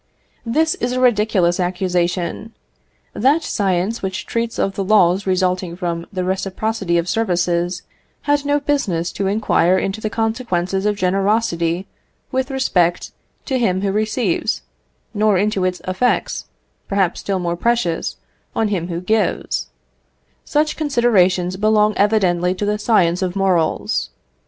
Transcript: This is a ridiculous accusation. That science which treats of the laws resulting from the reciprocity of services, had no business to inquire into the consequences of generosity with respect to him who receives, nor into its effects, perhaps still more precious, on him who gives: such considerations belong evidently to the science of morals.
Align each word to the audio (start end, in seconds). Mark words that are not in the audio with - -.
This 0.47 0.73
is 0.73 0.93
a 0.93 0.99
ridiculous 0.99 1.59
accusation. 1.59 2.53
That 3.13 3.43
science 3.43 4.01
which 4.01 4.25
treats 4.25 4.57
of 4.57 4.73
the 4.73 4.83
laws 4.83 5.27
resulting 5.27 5.75
from 5.75 6.07
the 6.11 6.23
reciprocity 6.23 6.97
of 6.97 7.07
services, 7.07 7.83
had 8.23 8.43
no 8.43 8.59
business 8.59 9.11
to 9.11 9.27
inquire 9.27 9.77
into 9.77 10.01
the 10.01 10.09
consequences 10.09 10.87
of 10.87 10.95
generosity 10.95 11.85
with 12.31 12.49
respect 12.49 13.11
to 13.45 13.59
him 13.59 13.81
who 13.81 13.91
receives, 13.91 14.63
nor 15.13 15.37
into 15.37 15.63
its 15.65 15.83
effects, 15.87 16.45
perhaps 16.87 17.19
still 17.19 17.37
more 17.37 17.55
precious, 17.55 18.15
on 18.55 18.69
him 18.69 18.87
who 18.87 19.01
gives: 19.01 19.67
such 20.43 20.75
considerations 20.77 21.57
belong 21.57 21.95
evidently 21.95 22.55
to 22.55 22.65
the 22.65 22.79
science 22.79 23.21
of 23.21 23.35
morals. 23.35 24.09